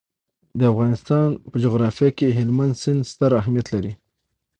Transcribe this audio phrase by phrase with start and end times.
[0.59, 1.25] د افغانستان
[1.63, 3.93] جغرافیه کې هلمند سیند ستر اهمیت لري.